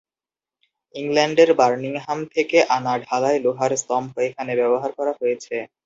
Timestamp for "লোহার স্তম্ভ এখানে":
3.45-4.51